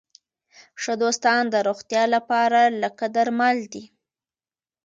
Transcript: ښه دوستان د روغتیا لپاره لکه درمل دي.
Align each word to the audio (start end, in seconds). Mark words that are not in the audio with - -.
ښه 0.81 0.93
دوستان 1.03 1.43
د 1.49 1.55
روغتیا 1.67 2.03
لپاره 2.15 2.61
لکه 2.81 3.05
درمل 3.15 3.57
دي. 3.73 3.83